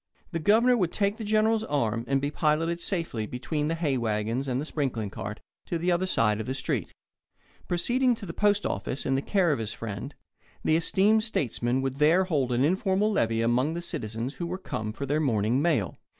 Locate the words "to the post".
8.15-8.65